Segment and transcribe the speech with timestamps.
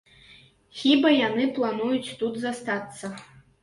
[0.79, 3.17] Хіба яны плануюць тут застацца?